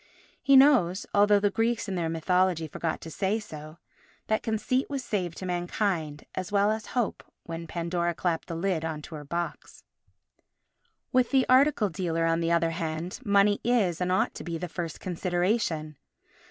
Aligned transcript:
He 0.41 0.55
knows, 0.55 1.05
although 1.13 1.39
the 1.39 1.51
Greeks 1.51 1.87
in 1.87 1.93
their 1.93 2.09
mythology 2.09 2.67
forgot 2.67 3.01
to 3.01 3.11
say 3.11 3.39
so, 3.39 3.77
that 4.25 4.41
Conceit 4.41 4.89
was 4.89 5.03
saved 5.03 5.37
to 5.37 5.45
mankind 5.45 6.25
as 6.33 6.51
well 6.51 6.71
as 6.71 6.87
Hope 6.97 7.23
when 7.43 7.67
Pandora 7.67 8.15
clapped 8.15 8.47
the 8.47 8.55
lid 8.55 8.83
on 8.83 9.03
to 9.03 9.13
her 9.13 9.23
box. 9.23 9.83
With 11.11 11.29
the 11.29 11.45
article 11.47 11.89
dealer, 11.89 12.25
on 12.25 12.39
the 12.39 12.51
other 12.51 12.71
hand, 12.71 13.19
money 13.23 13.59
is, 13.63 14.01
and 14.01 14.11
ought 14.11 14.33
to 14.33 14.43
be, 14.43 14.57
the 14.57 14.67
first 14.67 14.99
consideration. 14.99 15.97